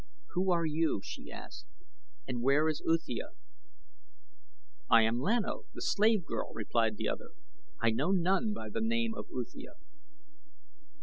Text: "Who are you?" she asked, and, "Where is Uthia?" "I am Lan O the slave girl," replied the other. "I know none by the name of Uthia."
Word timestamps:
"Who 0.33 0.49
are 0.51 0.65
you?" 0.65 1.01
she 1.03 1.29
asked, 1.31 1.67
and, 2.27 2.41
"Where 2.41 2.67
is 2.67 2.81
Uthia?" 2.83 3.33
"I 4.89 5.03
am 5.03 5.19
Lan 5.19 5.45
O 5.45 5.65
the 5.75 5.81
slave 5.83 6.25
girl," 6.25 6.51
replied 6.55 6.97
the 6.97 7.07
other. 7.07 7.29
"I 7.79 7.91
know 7.91 8.09
none 8.09 8.51
by 8.51 8.69
the 8.71 8.81
name 8.81 9.13
of 9.13 9.27
Uthia." 9.29 9.75